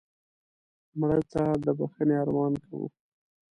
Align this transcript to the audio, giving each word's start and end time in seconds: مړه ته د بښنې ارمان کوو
مړه 0.99 1.19
ته 1.31 1.43
د 1.65 1.67
بښنې 1.77 2.15
ارمان 2.23 2.53
کوو 2.63 2.87